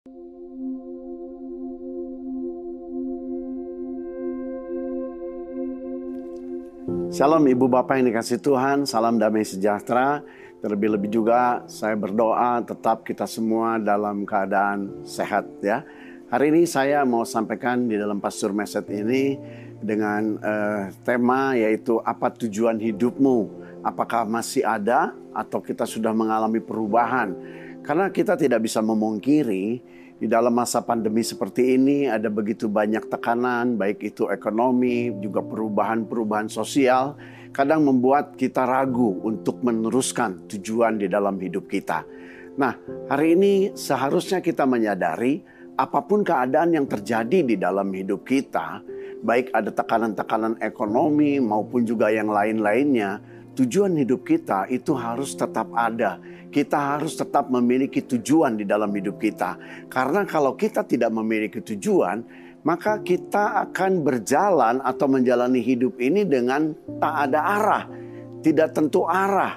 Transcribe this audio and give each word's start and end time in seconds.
Shalom 0.00 0.16
Ibu 7.44 7.68
Bapak 7.68 8.00
yang 8.00 8.08
dikasih 8.08 8.40
Tuhan, 8.40 8.88
salam 8.88 9.20
damai 9.20 9.44
sejahtera. 9.44 10.24
Terlebih-lebih 10.64 11.12
juga 11.12 11.68
saya 11.68 12.00
berdoa 12.00 12.64
tetap 12.64 13.04
kita 13.04 13.28
semua 13.28 13.76
dalam 13.76 14.24
keadaan 14.24 15.04
sehat 15.04 15.44
ya. 15.60 15.84
Hari 16.32 16.48
ini 16.48 16.64
saya 16.64 17.04
mau 17.04 17.28
sampaikan 17.28 17.84
di 17.84 18.00
dalam 18.00 18.24
Pastor 18.24 18.56
Meset 18.56 18.88
ini 18.88 19.36
dengan 19.84 20.40
uh, 20.40 20.88
tema 21.04 21.60
yaitu 21.60 22.00
apa 22.00 22.32
tujuan 22.40 22.80
hidupmu? 22.80 23.52
Apakah 23.84 24.24
masih 24.24 24.64
ada 24.64 25.12
atau 25.36 25.60
kita 25.60 25.84
sudah 25.84 26.16
mengalami 26.16 26.64
perubahan? 26.64 27.59
Karena 27.80 28.12
kita 28.12 28.36
tidak 28.36 28.60
bisa 28.64 28.84
memungkiri 28.84 29.66
di 30.20 30.28
dalam 30.28 30.52
masa 30.52 30.84
pandemi 30.84 31.24
seperti 31.24 31.80
ini 31.80 32.04
ada 32.04 32.28
begitu 32.28 32.68
banyak 32.68 33.08
tekanan, 33.08 33.80
baik 33.80 34.04
itu 34.04 34.28
ekonomi, 34.28 35.08
juga 35.16 35.40
perubahan-perubahan 35.40 36.52
sosial, 36.52 37.16
kadang 37.56 37.88
membuat 37.88 38.36
kita 38.36 38.68
ragu 38.68 39.16
untuk 39.24 39.64
meneruskan 39.64 40.44
tujuan 40.44 41.00
di 41.00 41.08
dalam 41.08 41.40
hidup 41.40 41.66
kita. 41.72 42.04
Nah, 42.60 42.76
hari 43.08 43.32
ini 43.32 43.72
seharusnya 43.72 44.44
kita 44.44 44.68
menyadari 44.68 45.40
apa 45.80 46.04
pun 46.04 46.20
keadaan 46.20 46.76
yang 46.76 46.84
terjadi 46.84 47.40
di 47.40 47.56
dalam 47.56 47.88
hidup 47.88 48.28
kita, 48.28 48.84
baik 49.24 49.48
ada 49.56 49.72
tekanan-tekanan 49.72 50.60
ekonomi 50.60 51.40
maupun 51.40 51.88
juga 51.88 52.12
yang 52.12 52.28
lain-lainnya, 52.28 53.24
tujuan 53.58 53.96
hidup 53.98 54.22
kita 54.26 54.70
itu 54.70 54.94
harus 54.94 55.34
tetap 55.34 55.70
ada 55.74 56.20
kita 56.50 56.98
harus 56.98 57.14
tetap 57.14 57.46
memiliki 57.46 58.02
tujuan 58.02 58.58
di 58.58 58.66
dalam 58.66 58.90
hidup 58.90 59.22
kita. 59.22 59.56
Karena 59.86 60.26
kalau 60.26 60.58
kita 60.58 60.82
tidak 60.82 61.14
memiliki 61.14 61.62
tujuan, 61.62 62.26
maka 62.66 63.00
kita 63.00 63.70
akan 63.70 64.02
berjalan 64.04 64.82
atau 64.82 65.06
menjalani 65.08 65.62
hidup 65.62 65.96
ini 66.02 66.26
dengan 66.26 66.74
tak 66.98 67.30
ada 67.30 67.40
arah, 67.40 67.84
tidak 68.42 68.74
tentu 68.74 69.06
arah. 69.06 69.56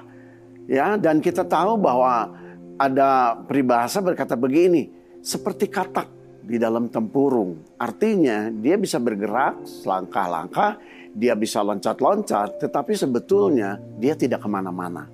Ya, 0.64 0.96
dan 0.96 1.20
kita 1.20 1.44
tahu 1.44 1.76
bahwa 1.76 2.32
ada 2.80 3.36
peribahasa 3.44 4.00
berkata 4.00 4.32
begini, 4.38 4.88
seperti 5.20 5.68
katak 5.68 6.08
di 6.44 6.60
dalam 6.60 6.92
tempurung. 6.92 7.56
Artinya 7.80 8.52
dia 8.52 8.76
bisa 8.76 9.00
bergerak 9.00 9.64
selangkah-langkah, 9.64 10.76
dia 11.16 11.32
bisa 11.32 11.64
loncat-loncat, 11.64 12.60
tetapi 12.60 12.92
sebetulnya 12.92 13.80
dia 13.96 14.12
tidak 14.12 14.44
ke 14.44 14.48
mana-mana. 14.48 15.08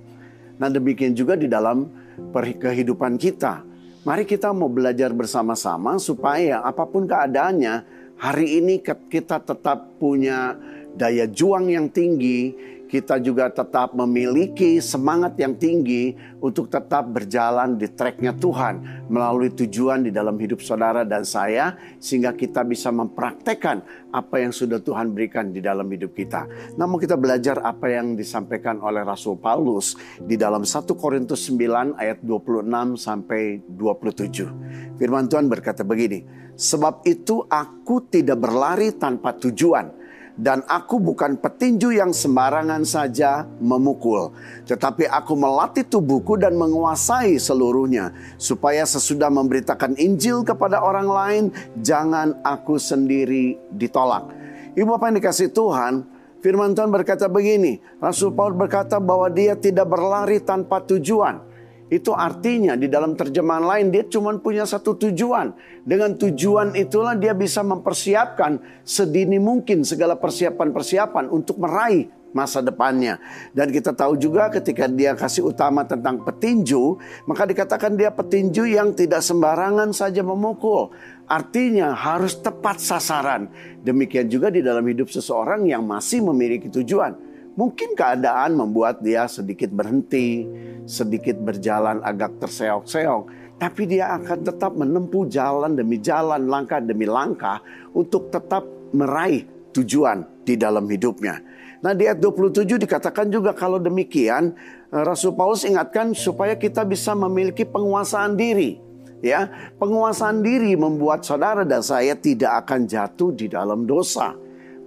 Nah 0.59 0.69
demikian 0.69 1.15
juga 1.15 1.39
di 1.39 1.47
dalam 1.47 1.87
kehidupan 2.35 3.17
kita. 3.17 3.63
Mari 4.01 4.25
kita 4.25 4.51
mau 4.51 4.73
belajar 4.73 5.13
bersama-sama 5.13 6.01
supaya 6.01 6.65
apa 6.65 6.89
pun 6.89 7.05
keadaannya, 7.05 7.85
hari 8.17 8.61
ini 8.61 8.81
kita 8.83 9.45
tetap 9.45 10.01
punya 10.01 10.57
daya 10.97 11.29
juang 11.29 11.69
yang 11.69 11.93
tinggi, 11.93 12.53
kita 12.91 13.23
juga 13.23 13.47
tetap 13.47 13.95
memiliki 13.95 14.83
semangat 14.83 15.39
yang 15.39 15.55
tinggi 15.55 16.19
untuk 16.43 16.67
tetap 16.67 17.07
berjalan 17.07 17.79
di 17.79 17.87
treknya 17.87 18.35
Tuhan 18.35 19.07
melalui 19.07 19.55
tujuan 19.55 20.03
di 20.03 20.11
dalam 20.11 20.35
hidup 20.35 20.59
saudara 20.59 21.07
dan 21.07 21.23
saya 21.23 21.79
sehingga 22.03 22.35
kita 22.35 22.67
bisa 22.67 22.91
mempraktekkan 22.91 24.11
apa 24.11 24.43
yang 24.43 24.51
sudah 24.51 24.83
Tuhan 24.83 25.15
berikan 25.15 25.55
di 25.55 25.63
dalam 25.63 25.87
hidup 25.87 26.19
kita. 26.19 26.51
Namun 26.75 26.99
kita 26.99 27.15
belajar 27.15 27.63
apa 27.63 27.87
yang 27.87 28.19
disampaikan 28.19 28.83
oleh 28.83 29.07
Rasul 29.07 29.39
Paulus 29.39 29.95
di 30.19 30.35
dalam 30.35 30.67
1 30.67 30.91
Korintus 30.99 31.47
9 31.47 31.95
ayat 31.95 32.19
26 32.27 32.99
sampai 32.99 33.63
27. 33.71 34.99
Firman 34.99 35.31
Tuhan 35.31 35.47
berkata 35.47 35.87
begini, 35.87 36.27
"Sebab 36.59 37.07
itu 37.07 37.47
aku 37.47 38.11
tidak 38.11 38.43
berlari 38.43 38.91
tanpa 38.99 39.39
tujuan." 39.39 40.00
Dan 40.41 40.65
aku 40.65 40.97
bukan 40.97 41.37
petinju 41.37 41.93
yang 41.93 42.17
sembarangan 42.17 42.81
saja 42.89 43.45
memukul, 43.61 44.33
tetapi 44.65 45.05
aku 45.05 45.37
melatih 45.37 45.85
tubuhku 45.85 46.41
dan 46.41 46.57
menguasai 46.57 47.37
seluruhnya, 47.37 48.17
supaya 48.41 48.89
sesudah 48.89 49.29
memberitakan 49.29 50.01
Injil 50.01 50.41
kepada 50.41 50.81
orang 50.81 51.09
lain, 51.13 51.45
jangan 51.85 52.41
aku 52.41 52.81
sendiri 52.81 53.61
ditolak. 53.69 54.33
Ibu 54.73 54.97
Bapak 54.97 55.13
yang 55.13 55.17
dikasih 55.21 55.53
Tuhan, 55.53 56.09
firman 56.41 56.73
Tuhan 56.73 56.89
berkata 56.89 57.29
begini, 57.29 57.77
Rasul 58.01 58.33
Paul 58.33 58.57
berkata 58.57 58.97
bahwa 58.97 59.29
dia 59.29 59.53
tidak 59.53 59.93
berlari 59.93 60.41
tanpa 60.41 60.81
tujuan. 60.89 61.50
Itu 61.91 62.15
artinya 62.15 62.79
di 62.79 62.87
dalam 62.87 63.19
terjemahan 63.19 63.67
lain 63.67 63.87
dia 63.91 64.07
cuma 64.07 64.31
punya 64.39 64.63
satu 64.63 64.95
tujuan. 64.95 65.51
Dengan 65.83 66.15
tujuan 66.15 66.79
itulah 66.79 67.19
dia 67.19 67.35
bisa 67.35 67.67
mempersiapkan 67.67 68.63
sedini 68.87 69.43
mungkin 69.43 69.83
segala 69.83 70.15
persiapan-persiapan 70.15 71.27
untuk 71.35 71.59
meraih 71.59 72.07
masa 72.31 72.63
depannya. 72.63 73.19
Dan 73.51 73.75
kita 73.75 73.91
tahu 73.91 74.15
juga 74.15 74.49
ketika 74.55 74.87
dia 74.87 75.19
kasih 75.19 75.51
utama 75.51 75.83
tentang 75.83 76.23
petinju, 76.23 76.99
maka 77.27 77.43
dikatakan 77.47 77.99
dia 77.99 78.15
petinju 78.15 78.71
yang 78.71 78.95
tidak 78.95 79.27
sembarangan 79.27 79.91
saja 79.91 80.23
memukul. 80.23 80.95
Artinya 81.27 81.95
harus 81.95 82.39
tepat 82.39 82.79
sasaran. 82.79 83.51
Demikian 83.83 84.31
juga 84.31 84.51
di 84.51 84.63
dalam 84.63 84.83
hidup 84.87 85.11
seseorang 85.11 85.67
yang 85.67 85.83
masih 85.83 86.23
memiliki 86.23 86.71
tujuan. 86.71 87.30
Mungkin 87.61 87.93
keadaan 87.93 88.57
membuat 88.57 89.05
dia 89.05 89.29
sedikit 89.29 89.69
berhenti, 89.69 90.49
sedikit 90.89 91.37
berjalan 91.45 92.01
agak 92.01 92.41
terseok-seok, 92.41 93.23
tapi 93.61 93.85
dia 93.85 94.17
akan 94.17 94.39
tetap 94.41 94.73
menempuh 94.73 95.29
jalan 95.29 95.77
demi 95.77 96.01
jalan, 96.01 96.49
langkah 96.49 96.81
demi 96.81 97.05
langkah 97.05 97.61
untuk 97.93 98.33
tetap 98.33 98.65
meraih 98.97 99.45
tujuan 99.77 100.25
di 100.41 100.57
dalam 100.57 100.89
hidupnya. 100.89 101.37
Nah 101.85 101.93
di 101.93 102.09
ayat 102.09 102.25
27 102.25 102.81
dikatakan 102.81 103.29
juga 103.29 103.53
kalau 103.53 103.77
demikian 103.77 104.57
eh, 104.89 105.05
Rasul 105.05 105.37
Paulus 105.37 105.69
ingatkan 105.69 106.17
supaya 106.17 106.57
kita 106.57 106.89
bisa 106.89 107.13
memiliki 107.13 107.69
penguasaan 107.69 108.41
diri. 108.41 108.81
Ya, 109.21 109.53
penguasaan 109.77 110.41
diri 110.41 110.73
membuat 110.81 111.29
saudara 111.29 111.69
dan 111.69 111.85
saya 111.85 112.17
tidak 112.17 112.65
akan 112.65 112.89
jatuh 112.89 113.37
di 113.37 113.53
dalam 113.53 113.85
dosa. 113.85 114.33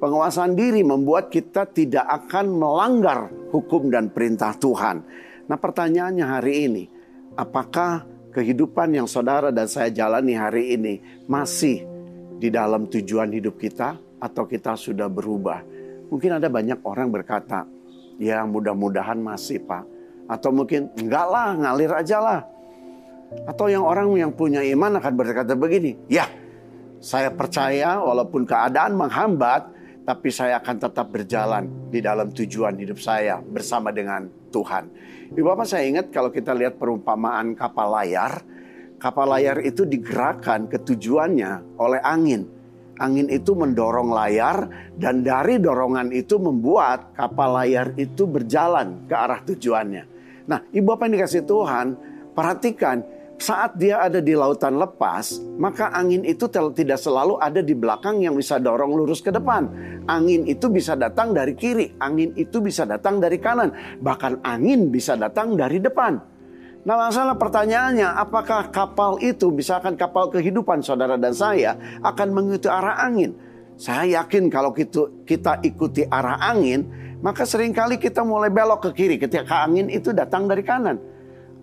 Penguasaan 0.03 0.51
diri 0.51 0.83
membuat 0.83 1.31
kita 1.31 1.63
tidak 1.63 2.03
akan 2.03 2.59
melanggar 2.59 3.31
hukum 3.55 3.87
dan 3.87 4.11
perintah 4.11 4.51
Tuhan. 4.51 4.99
Nah 5.47 5.55
pertanyaannya 5.55 6.27
hari 6.27 6.67
ini, 6.67 6.83
apakah 7.39 8.03
kehidupan 8.35 8.99
yang 8.99 9.07
saudara 9.07 9.47
dan 9.55 9.71
saya 9.71 9.87
jalani 9.95 10.35
hari 10.35 10.75
ini 10.75 10.99
masih 11.23 11.87
di 12.35 12.51
dalam 12.51 12.91
tujuan 12.91 13.31
hidup 13.31 13.55
kita 13.55 13.95
atau 14.19 14.43
kita 14.43 14.75
sudah 14.75 15.07
berubah? 15.07 15.63
Mungkin 16.11 16.35
ada 16.35 16.51
banyak 16.51 16.83
orang 16.83 17.07
berkata, 17.07 17.63
ya 18.19 18.43
mudah-mudahan 18.43 19.23
masih 19.23 19.63
pak. 19.63 19.87
Atau 20.27 20.51
mungkin 20.51 20.91
enggak 20.99 21.31
lah, 21.31 21.55
ngalir 21.55 21.95
aja 21.95 22.19
lah. 22.19 22.39
Atau 23.47 23.71
yang 23.71 23.87
orang 23.87 24.11
yang 24.19 24.35
punya 24.35 24.67
iman 24.67 24.99
akan 24.99 25.13
berkata 25.15 25.55
begini, 25.55 25.95
ya 26.11 26.27
saya 26.99 27.31
percaya 27.31 28.03
walaupun 28.03 28.43
keadaan 28.43 28.99
menghambat, 28.99 29.72
tapi 30.03 30.29
saya 30.29 30.59
akan 30.59 30.75
tetap 30.83 31.07
berjalan 31.11 31.87
di 31.87 32.03
dalam 32.03 32.31
tujuan 32.35 32.75
hidup 32.75 32.99
saya 32.99 33.39
bersama 33.39 33.95
dengan 33.95 34.27
Tuhan. 34.51 34.91
Ibu 35.33 35.47
Bapak 35.47 35.67
saya 35.67 35.87
ingat 35.87 36.11
kalau 36.11 36.29
kita 36.29 36.51
lihat 36.51 36.75
perumpamaan 36.75 37.55
kapal 37.55 37.89
layar, 37.89 38.43
kapal 38.99 39.31
layar 39.31 39.63
itu 39.63 39.87
digerakkan 39.87 40.67
ke 40.67 40.83
tujuannya 40.83 41.79
oleh 41.79 42.03
angin. 42.03 42.45
Angin 43.01 43.25
itu 43.25 43.57
mendorong 43.57 44.13
layar 44.13 44.69
dan 44.93 45.25
dari 45.25 45.57
dorongan 45.57 46.13
itu 46.13 46.37
membuat 46.37 47.17
kapal 47.17 47.57
layar 47.57 47.89
itu 47.97 48.29
berjalan 48.29 49.09
ke 49.09 49.15
arah 49.17 49.41
tujuannya. 49.41 50.03
Nah, 50.45 50.59
Ibu 50.69 50.93
Bapak 50.93 51.09
yang 51.09 51.13
dikasih 51.17 51.43
Tuhan, 51.47 51.87
perhatikan 52.37 53.01
saat 53.43 53.75
dia 53.75 53.99
ada 53.99 54.23
di 54.23 54.31
lautan 54.31 54.79
lepas, 54.79 55.43
maka 55.59 55.91
angin 55.91 56.23
itu 56.23 56.47
tidak 56.47 56.95
selalu 56.95 57.35
ada 57.43 57.59
di 57.59 57.75
belakang 57.75 58.23
yang 58.23 58.39
bisa 58.39 58.55
dorong 58.55 58.95
lurus 58.95 59.19
ke 59.19 59.35
depan. 59.35 59.67
Angin 60.07 60.47
itu 60.47 60.71
bisa 60.71 60.95
datang 60.95 61.35
dari 61.35 61.51
kiri, 61.51 61.99
angin 61.99 62.31
itu 62.39 62.63
bisa 62.63 62.87
datang 62.87 63.19
dari 63.19 63.35
kanan, 63.43 63.99
bahkan 63.99 64.39
angin 64.47 64.87
bisa 64.87 65.19
datang 65.19 65.59
dari 65.59 65.83
depan. 65.83 66.23
Nah 66.87 66.95
masalah 66.95 67.35
pertanyaannya, 67.35 68.15
apakah 68.15 68.71
kapal 68.71 69.19
itu, 69.19 69.51
misalkan 69.51 69.99
kapal 69.99 70.31
kehidupan 70.31 70.79
saudara 70.79 71.19
dan 71.19 71.35
saya, 71.35 71.75
akan 71.99 72.27
mengikuti 72.31 72.71
arah 72.71 72.95
angin? 73.03 73.35
Saya 73.75 74.23
yakin 74.23 74.47
kalau 74.47 74.71
kita, 74.71 75.27
kita 75.27 75.59
ikuti 75.67 76.07
arah 76.07 76.39
angin, 76.39 76.87
maka 77.19 77.43
sering 77.43 77.75
kali 77.75 77.99
kita 77.99 78.23
mulai 78.23 78.47
belok 78.47 78.87
ke 78.87 79.03
kiri 79.03 79.15
ketika 79.19 79.67
angin 79.67 79.91
itu 79.91 80.15
datang 80.15 80.47
dari 80.47 80.63
kanan 80.63 81.12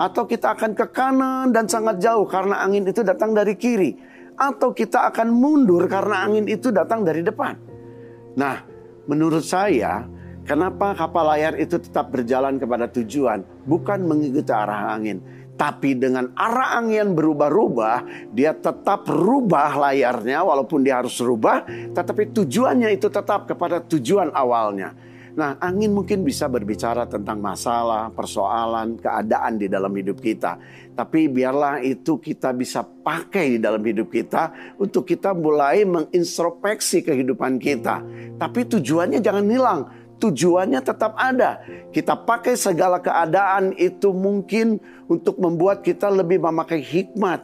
atau 0.01 0.25
kita 0.25 0.57
akan 0.57 0.73
ke 0.73 0.89
kanan 0.97 1.53
dan 1.53 1.69
sangat 1.69 2.01
jauh 2.01 2.25
karena 2.25 2.65
angin 2.65 2.89
itu 2.89 3.05
datang 3.05 3.37
dari 3.37 3.53
kiri, 3.53 3.93
atau 4.41 4.73
kita 4.73 5.13
akan 5.13 5.29
mundur 5.29 5.85
karena 5.85 6.25
angin 6.25 6.49
itu 6.49 6.73
datang 6.73 7.05
dari 7.05 7.21
depan. 7.21 7.61
Nah, 8.41 8.65
menurut 9.05 9.45
saya, 9.45 10.09
kenapa 10.49 10.97
kapal 10.97 11.37
layar 11.37 11.61
itu 11.61 11.77
tetap 11.77 12.09
berjalan 12.09 12.57
kepada 12.57 12.89
tujuan, 12.89 13.45
bukan 13.69 14.09
mengikuti 14.09 14.49
arah 14.49 14.97
angin, 14.97 15.21
Tapi 15.61 15.93
dengan 15.93 16.33
arah 16.41 16.81
angin 16.81 17.13
berubah-ubah, 17.13 18.33
dia 18.33 18.57
tetap 18.57 19.05
rubah 19.05 19.77
layarnya 19.77 20.41
walaupun 20.41 20.81
dia 20.81 21.05
harus 21.05 21.21
rubah, 21.21 21.69
tetapi 21.93 22.33
tujuannya 22.33 22.97
itu 22.97 23.13
tetap 23.13 23.45
kepada 23.45 23.85
tujuan 23.85 24.33
awalnya. 24.33 24.97
Nah, 25.39 25.55
angin 25.63 25.95
mungkin 25.95 26.27
bisa 26.27 26.51
berbicara 26.51 27.07
tentang 27.07 27.39
masalah, 27.39 28.11
persoalan, 28.11 28.99
keadaan 28.99 29.59
di 29.61 29.71
dalam 29.71 29.95
hidup 29.95 30.19
kita. 30.19 30.59
Tapi 30.95 31.31
biarlah 31.31 31.81
itu 31.81 32.19
kita 32.19 32.51
bisa 32.51 32.83
pakai 32.83 33.57
di 33.57 33.59
dalam 33.63 33.81
hidup 33.81 34.11
kita 34.11 34.75
untuk 34.77 35.07
kita 35.07 35.31
mulai 35.33 35.87
mengintrospeksi 35.87 37.07
kehidupan 37.07 37.63
kita. 37.63 38.03
Tapi 38.37 38.61
tujuannya 38.67 39.23
jangan 39.23 39.47
hilang. 39.47 39.81
Tujuannya 40.21 40.85
tetap 40.85 41.17
ada. 41.17 41.65
Kita 41.89 42.13
pakai 42.13 42.53
segala 42.53 43.01
keadaan 43.01 43.73
itu 43.81 44.13
mungkin 44.13 44.77
untuk 45.09 45.41
membuat 45.41 45.81
kita 45.81 46.13
lebih 46.13 46.45
memakai 46.45 46.85
hikmat, 46.85 47.41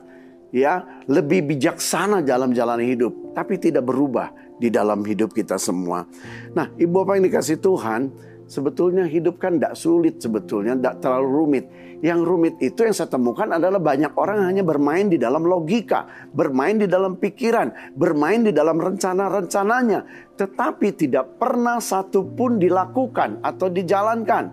ya, 0.56 1.04
lebih 1.04 1.52
bijaksana 1.52 2.24
dalam 2.24 2.56
jalan 2.56 2.80
hidup, 2.80 3.36
tapi 3.36 3.60
tidak 3.60 3.84
berubah 3.84 4.32
di 4.56 4.72
dalam 4.72 5.04
hidup 5.04 5.36
kita 5.36 5.60
semua. 5.60 6.08
Nah, 6.56 6.72
ibu 6.80 7.04
bapak 7.04 7.20
yang 7.20 7.24
dikasih 7.28 7.60
Tuhan, 7.60 8.08
sebetulnya 8.48 9.04
hidup 9.04 9.36
kan 9.36 9.60
tidak 9.60 9.76
sulit 9.76 10.16
sebetulnya, 10.16 10.72
tidak 10.72 11.04
terlalu 11.04 11.28
rumit. 11.28 11.64
Yang 12.00 12.20
rumit 12.24 12.54
itu 12.64 12.88
yang 12.88 12.96
saya 12.96 13.12
temukan 13.12 13.52
adalah 13.52 13.80
banyak 13.80 14.16
orang 14.16 14.48
hanya 14.48 14.64
bermain 14.64 15.12
di 15.12 15.20
dalam 15.20 15.44
logika, 15.44 16.08
bermain 16.32 16.80
di 16.80 16.88
dalam 16.88 17.20
pikiran, 17.20 17.92
bermain 17.92 18.40
di 18.44 18.52
dalam 18.52 18.80
rencana-rencananya, 18.80 20.32
tetapi 20.40 20.88
tidak 20.96 21.36
pernah 21.36 21.80
satu 21.80 22.24
pun 22.32 22.56
dilakukan 22.56 23.44
atau 23.44 23.68
dijalankan. 23.68 24.44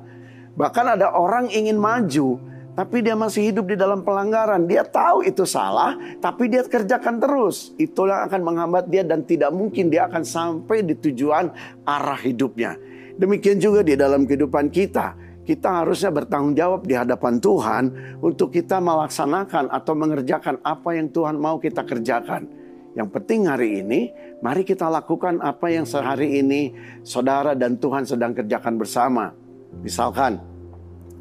Bahkan 0.53 0.85
ada 0.99 1.15
orang 1.15 1.49
ingin 1.49 1.79
maju, 1.79 2.52
tapi 2.73 3.05
dia 3.05 3.13
masih 3.13 3.53
hidup 3.53 3.69
di 3.69 3.77
dalam 3.77 4.01
pelanggaran. 4.01 4.65
Dia 4.65 4.81
tahu 4.81 5.21
itu 5.21 5.45
salah, 5.45 5.93
tapi 6.17 6.49
dia 6.49 6.65
kerjakan 6.65 7.21
terus. 7.21 7.73
Itulah 7.77 8.25
akan 8.25 8.41
menghambat 8.41 8.89
dia 8.89 9.05
dan 9.05 9.21
tidak 9.21 9.53
mungkin 9.53 9.93
dia 9.93 10.09
akan 10.09 10.25
sampai 10.25 10.81
di 10.81 10.97
tujuan 10.97 11.53
arah 11.85 12.17
hidupnya. 12.17 12.77
Demikian 13.13 13.61
juga 13.61 13.85
di 13.85 13.93
dalam 13.93 14.25
kehidupan 14.25 14.73
kita. 14.73 15.13
Kita 15.43 15.83
harusnya 15.83 16.09
bertanggung 16.09 16.55
jawab 16.55 16.87
di 16.87 16.95
hadapan 16.95 17.37
Tuhan 17.37 17.83
untuk 18.23 18.49
kita 18.49 18.79
melaksanakan 18.79 19.69
atau 19.69 19.93
mengerjakan 19.93 20.63
apa 20.63 20.97
yang 20.97 21.11
Tuhan 21.11 21.35
mau 21.37 21.59
kita 21.59 21.83
kerjakan. 21.83 22.47
Yang 22.93 23.09
penting 23.11 23.49
hari 23.49 23.83
ini, 23.83 24.13
mari 24.39 24.63
kita 24.63 24.87
lakukan 24.87 25.43
apa 25.43 25.67
yang 25.69 25.83
sehari 25.83 26.39
ini 26.41 26.73
saudara 27.03 27.53
dan 27.53 27.75
Tuhan 27.75 28.07
sedang 28.07 28.31
kerjakan 28.31 28.79
bersama. 28.79 29.35
Misalkan, 29.81 30.52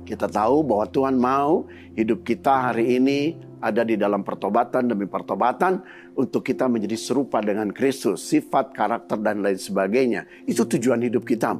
kita 0.02 0.26
tahu 0.26 0.66
bahwa 0.66 0.86
Tuhan 0.90 1.16
mau 1.16 1.66
hidup 1.94 2.26
kita 2.26 2.70
hari 2.72 2.98
ini 2.98 3.20
ada 3.62 3.86
di 3.86 3.94
dalam 3.94 4.26
pertobatan 4.26 4.90
demi 4.90 5.06
pertobatan 5.06 5.78
untuk 6.18 6.42
kita 6.42 6.66
menjadi 6.66 6.98
serupa 6.98 7.38
dengan 7.38 7.70
Kristus, 7.70 8.26
sifat, 8.26 8.74
karakter 8.74 9.22
dan 9.22 9.38
lain 9.38 9.54
sebagainya. 9.54 10.26
Itu 10.50 10.66
tujuan 10.66 10.98
hidup 11.06 11.22
kita. 11.22 11.54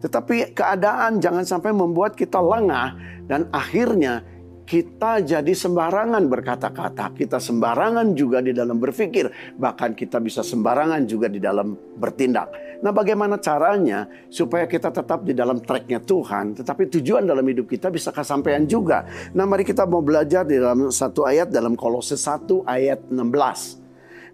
Tetapi 0.00 0.54
keadaan 0.54 1.18
jangan 1.18 1.42
sampai 1.42 1.74
membuat 1.74 2.14
kita 2.14 2.38
lengah 2.38 2.94
dan 3.26 3.50
akhirnya 3.50 4.22
kita 4.70 5.18
jadi 5.26 5.50
sembarangan 5.50 6.30
berkata-kata, 6.30 7.10
kita 7.18 7.42
sembarangan 7.42 8.14
juga 8.14 8.38
di 8.38 8.54
dalam 8.54 8.78
berpikir, 8.78 9.26
bahkan 9.58 9.98
kita 9.98 10.22
bisa 10.22 10.46
sembarangan 10.46 11.10
juga 11.10 11.26
di 11.26 11.42
dalam 11.42 11.74
bertindak. 11.74 12.78
Nah, 12.78 12.94
bagaimana 12.94 13.42
caranya 13.42 14.06
supaya 14.30 14.70
kita 14.70 14.94
tetap 14.94 15.26
di 15.26 15.34
dalam 15.34 15.58
tracknya 15.58 15.98
Tuhan, 15.98 16.54
tetapi 16.62 16.86
tujuan 16.86 17.26
dalam 17.26 17.42
hidup 17.50 17.66
kita 17.66 17.90
bisa 17.90 18.14
kesampaian 18.14 18.62
juga. 18.62 19.10
Nah, 19.34 19.42
mari 19.42 19.66
kita 19.66 19.90
mau 19.90 20.06
belajar 20.06 20.46
di 20.46 20.54
dalam 20.54 20.94
satu 20.94 21.26
ayat 21.26 21.50
dalam 21.50 21.74
Kolose 21.74 22.14
1 22.14 22.62
ayat 22.62 23.02
16. 23.10 23.89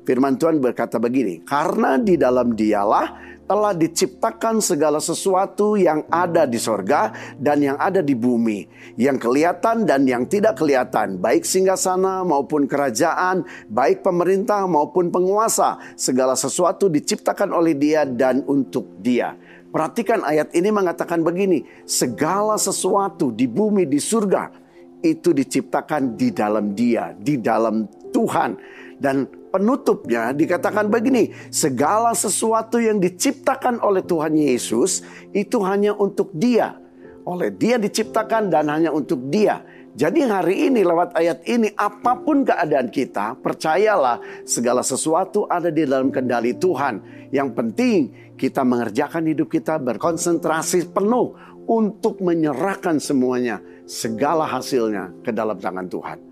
Firman 0.06 0.38
Tuhan 0.38 0.62
berkata 0.62 1.02
begini, 1.02 1.42
karena 1.42 1.98
di 1.98 2.14
dalam 2.14 2.54
dialah 2.54 3.18
telah 3.46 3.74
diciptakan 3.74 4.62
segala 4.62 5.02
sesuatu 5.02 5.74
yang 5.74 6.06
ada 6.06 6.46
di 6.46 6.62
sorga 6.62 7.10
dan 7.42 7.58
yang 7.58 7.74
ada 7.74 8.06
di 8.06 8.14
bumi, 8.14 8.70
yang 8.94 9.18
kelihatan 9.18 9.82
dan 9.82 10.06
yang 10.06 10.22
tidak 10.30 10.62
kelihatan, 10.62 11.18
baik 11.18 11.42
singgasana 11.42 12.22
maupun 12.22 12.70
kerajaan, 12.70 13.42
baik 13.66 14.06
pemerintah 14.06 14.62
maupun 14.70 15.10
penguasa, 15.10 15.82
segala 15.98 16.38
sesuatu 16.38 16.86
diciptakan 16.86 17.50
oleh 17.50 17.74
Dia 17.74 18.06
dan 18.06 18.46
untuk 18.46 19.02
Dia. 19.02 19.34
Perhatikan 19.74 20.22
ayat 20.22 20.54
ini 20.54 20.70
mengatakan 20.70 21.26
begini, 21.26 21.66
segala 21.82 22.54
sesuatu 22.62 23.34
di 23.34 23.50
bumi 23.50 23.90
di 23.90 23.98
surga 23.98 24.54
itu 25.02 25.34
diciptakan 25.34 26.14
di 26.14 26.30
dalam 26.30 26.78
Dia, 26.78 27.10
di 27.10 27.42
dalam 27.42 27.86
Tuhan 28.14 28.54
dan 28.96 29.45
penutupnya 29.56 30.36
dikatakan 30.36 30.92
begini, 30.92 31.32
segala 31.48 32.12
sesuatu 32.12 32.76
yang 32.76 33.00
diciptakan 33.00 33.80
oleh 33.80 34.04
Tuhan 34.04 34.36
Yesus 34.36 35.00
itu 35.32 35.64
hanya 35.64 35.96
untuk 35.96 36.28
Dia. 36.36 36.76
Oleh 37.24 37.48
Dia 37.48 37.80
diciptakan 37.80 38.52
dan 38.52 38.68
hanya 38.68 38.92
untuk 38.92 39.32
Dia. 39.32 39.64
Jadi 39.96 40.28
hari 40.28 40.68
ini 40.68 40.84
lewat 40.84 41.16
ayat 41.16 41.40
ini 41.48 41.72
apa 41.72 42.20
pun 42.20 42.44
keadaan 42.44 42.92
kita, 42.92 43.40
percayalah 43.40 44.20
segala 44.44 44.84
sesuatu 44.84 45.48
ada 45.48 45.72
di 45.72 45.88
dalam 45.88 46.12
kendali 46.12 46.52
Tuhan. 46.52 47.00
Yang 47.32 47.48
penting 47.56 48.00
kita 48.36 48.60
mengerjakan 48.60 49.24
hidup 49.24 49.48
kita 49.48 49.80
berkonsentrasi 49.80 50.92
penuh 50.92 51.32
untuk 51.64 52.20
menyerahkan 52.20 53.00
semuanya, 53.00 53.64
segala 53.88 54.44
hasilnya 54.44 55.16
ke 55.24 55.32
dalam 55.32 55.56
tangan 55.56 55.88
Tuhan. 55.88 56.25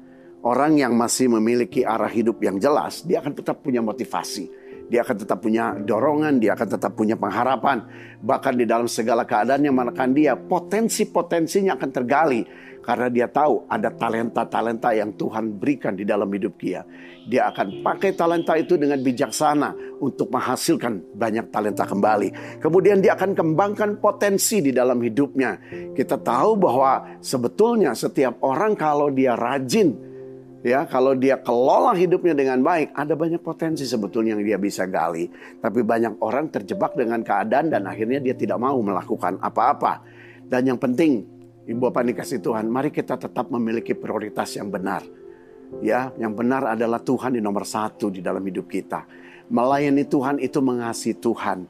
Orang 0.45 0.77
yang 0.77 0.93
masih 0.93 1.33
memiliki 1.33 1.89
arah 1.89 2.13
hidup 2.13 2.37
yang 2.45 2.61
jelas, 2.61 3.01
dia 3.01 3.25
akan 3.25 3.33
tetap 3.33 3.65
punya 3.65 3.81
motivasi. 3.81 4.53
Dia 4.93 5.01
akan 5.01 5.17
tetap 5.17 5.41
punya 5.41 5.73
dorongan, 5.73 6.37
dia 6.37 6.53
akan 6.53 6.69
tetap 6.77 6.93
punya 6.93 7.17
pengharapan. 7.17 7.89
Bahkan 8.21 8.53
di 8.53 8.69
dalam 8.69 8.85
segala 8.85 9.25
keadaan 9.25 9.65
yang 9.65 9.73
menekan 9.73 10.13
dia, 10.13 10.37
potensi-potensinya 10.37 11.81
akan 11.81 11.89
tergali. 11.89 12.45
Karena 12.85 13.09
dia 13.09 13.25
tahu 13.25 13.65
ada 13.65 13.89
talenta-talenta 13.89 14.93
yang 14.93 15.17
Tuhan 15.17 15.57
berikan 15.57 15.97
di 15.97 16.05
dalam 16.05 16.29
hidup 16.29 16.61
dia. 16.61 16.85
Dia 17.25 17.49
akan 17.49 17.81
pakai 17.81 18.13
talenta 18.13 18.61
itu 18.61 18.77
dengan 18.77 19.01
bijaksana 19.01 19.97
untuk 20.05 20.29
menghasilkan 20.29 21.17
banyak 21.17 21.49
talenta 21.49 21.89
kembali. 21.89 22.61
Kemudian 22.61 23.01
dia 23.01 23.17
akan 23.17 23.33
kembangkan 23.33 23.97
potensi 23.97 24.61
di 24.61 24.77
dalam 24.77 25.01
hidupnya. 25.01 25.57
Kita 25.97 26.21
tahu 26.21 26.61
bahwa 26.61 27.17
sebetulnya 27.25 27.97
setiap 27.97 28.45
orang 28.45 28.77
kalau 28.77 29.09
dia 29.09 29.33
rajin 29.33 30.13
ya 30.65 30.89
kalau 30.89 31.13
dia 31.13 31.37
kelola 31.37 31.93
hidupnya 31.93 32.33
dengan 32.33 32.65
baik 32.65 32.97
ada 32.97 33.13
banyak 33.13 33.45
potensi 33.45 33.85
sebetulnya 33.85 34.35
yang 34.35 34.43
dia 34.43 34.59
bisa 34.59 34.89
gali. 34.89 35.29
Tapi 35.61 35.85
banyak 35.85 36.25
orang 36.25 36.49
terjebak 36.49 36.97
dengan 36.97 37.21
keadaan 37.21 37.69
dan 37.69 37.85
akhirnya 37.85 38.19
dia 38.25 38.33
tidak 38.33 38.57
mau 38.57 38.81
melakukan 38.81 39.37
apa-apa. 39.45 40.01
Dan 40.49 40.75
yang 40.75 40.81
penting 40.81 41.23
ibu 41.69 41.79
bapak 41.79 42.09
dikasih 42.09 42.41
Tuhan 42.41 42.67
mari 42.73 42.89
kita 42.89 43.21
tetap 43.21 43.53
memiliki 43.53 43.93
prioritas 43.93 44.57
yang 44.57 44.73
benar. 44.73 45.05
Ya 45.85 46.09
yang 46.17 46.33
benar 46.33 46.73
adalah 46.73 47.05
Tuhan 47.05 47.37
di 47.37 47.45
nomor 47.45 47.69
satu 47.69 48.09
di 48.09 48.25
dalam 48.25 48.41
hidup 48.41 48.65
kita. 48.65 49.05
Melayani 49.53 50.09
Tuhan 50.09 50.41
itu 50.41 50.65
mengasihi 50.65 51.21
Tuhan. 51.21 51.69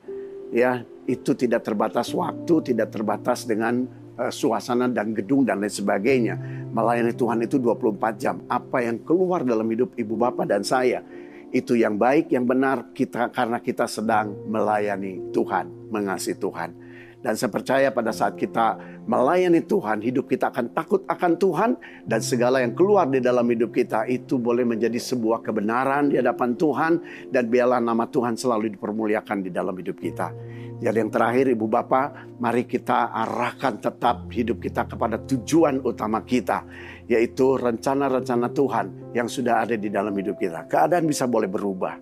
Ya 0.54 0.87
itu 1.04 1.37
tidak 1.37 1.66
terbatas 1.66 2.14
waktu 2.14 2.75
tidak 2.75 2.95
terbatas 2.95 3.45
dengan 3.45 3.85
uh, 4.16 4.33
suasana 4.33 4.88
dan 4.88 5.12
gedung 5.12 5.45
dan 5.45 5.61
lain 5.61 5.73
sebagainya. 5.73 6.63
Melayani 6.75 7.14
Tuhan 7.14 7.38
itu 7.47 7.57
24 7.62 8.19
jam. 8.19 8.43
Apa 8.50 8.83
yang 8.83 8.99
keluar 9.07 9.47
dalam 9.47 9.71
hidup 9.71 9.95
ibu 9.95 10.19
bapak 10.19 10.50
dan 10.50 10.66
saya 10.66 11.07
itu 11.54 11.78
yang 11.78 11.95
baik, 11.95 12.35
yang 12.35 12.50
benar 12.50 12.90
kita 12.90 13.31
karena 13.31 13.62
kita 13.62 13.87
sedang 13.87 14.35
melayani 14.50 15.23
Tuhan, 15.31 15.71
mengasihi 15.95 16.35
Tuhan. 16.35 16.84
Dan 17.25 17.40
saya 17.40 17.49
percaya 17.49 17.88
pada 17.88 18.12
saat 18.12 18.37
kita 18.37 18.76
melayani 19.09 19.64
Tuhan, 19.64 20.04
hidup 20.04 20.28
kita 20.28 20.52
akan 20.52 20.76
takut 20.76 21.09
akan 21.09 21.40
Tuhan 21.40 21.71
dan 22.04 22.21
segala 22.21 22.61
yang 22.61 22.76
keluar 22.76 23.09
di 23.09 23.25
dalam 23.25 23.49
hidup 23.49 23.73
kita 23.73 24.04
itu 24.04 24.37
boleh 24.37 24.69
menjadi 24.69 25.00
sebuah 25.00 25.40
kebenaran 25.40 26.12
di 26.12 26.21
hadapan 26.21 26.52
Tuhan 26.52 26.93
dan 27.33 27.49
biarlah 27.49 27.81
nama 27.81 28.04
Tuhan 28.04 28.37
selalu 28.37 28.76
dipermuliakan 28.76 29.40
di 29.40 29.49
dalam 29.49 29.73
hidup 29.73 30.04
kita. 30.04 30.37
Jadi 30.85 31.00
yang 31.00 31.09
terakhir 31.09 31.49
Ibu 31.49 31.64
Bapak, 31.64 32.37
mari 32.45 32.69
kita 32.69 33.09
arahkan 33.09 33.81
tetap 33.81 34.28
hidup 34.28 34.61
kita 34.61 34.85
kepada 34.85 35.16
tujuan 35.25 35.81
utama 35.81 36.21
kita, 36.28 36.61
yaitu 37.09 37.57
rencana-rencana 37.57 38.52
Tuhan 38.52 39.16
yang 39.16 39.33
sudah 39.33 39.64
ada 39.64 39.81
di 39.81 39.88
dalam 39.88 40.12
hidup 40.12 40.37
kita. 40.37 40.69
Keadaan 40.69 41.09
bisa 41.09 41.25
boleh 41.25 41.49
berubah, 41.49 41.97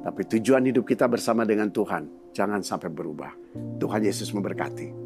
tapi 0.00 0.24
tujuan 0.32 0.64
hidup 0.64 0.88
kita 0.88 1.04
bersama 1.12 1.44
dengan 1.44 1.68
Tuhan 1.68 2.21
jangan 2.32 2.64
sampai 2.64 2.88
berubah. 2.88 3.32
Tuhan 3.78 4.02
Yesus 4.02 4.32
memberkati. 4.32 5.01